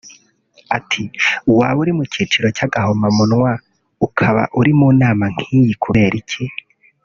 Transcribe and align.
Ati 0.77 1.03
“Waba 1.57 1.79
uri 1.83 1.91
mu 1.97 2.03
cyiciro 2.11 2.47
cy’agahomamunwa 2.55 3.51
ukaba 4.07 4.43
uri 4.59 4.71
mu 4.79 4.87
nama 5.01 5.25
nk’iyi 5.33 5.73
kubera 5.83 6.15
iki 6.23 6.43